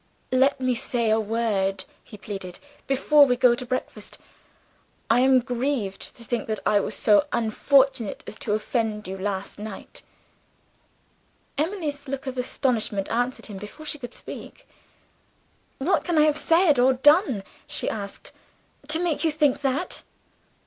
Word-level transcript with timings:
"Let 0.31 0.59
me 0.59 0.73
say 0.73 1.09
one 1.13 1.27
word," 1.27 1.85
he 2.03 2.17
pleaded, 2.17 2.57
"before 2.87 3.27
we 3.27 3.35
go 3.35 3.53
to 3.53 3.67
breakfast. 3.67 4.17
I 5.11 5.19
am 5.19 5.39
grieved 5.41 6.01
to 6.15 6.23
think 6.23 6.47
that 6.47 6.59
I 6.65 6.79
was 6.79 6.95
so 6.95 7.27
unfortunate 7.31 8.23
as 8.25 8.33
to 8.37 8.53
offend 8.53 9.07
you, 9.07 9.15
last 9.15 9.59
night." 9.59 10.01
Emily's 11.55 12.07
look 12.07 12.25
of 12.25 12.39
astonishment 12.39 13.11
answered 13.11 13.45
for 13.45 13.53
her 13.53 13.59
before 13.59 13.85
she 13.85 13.99
could 13.99 14.15
speak. 14.15 14.67
"What 15.77 16.03
can 16.03 16.17
I 16.17 16.23
have 16.23 16.35
said 16.35 16.79
or 16.79 16.93
done," 16.93 17.43
she 17.67 17.87
asked, 17.87 18.31
"to 18.87 18.97
make 18.97 19.23
you 19.23 19.29
think 19.29 19.61
that?" 19.61 20.01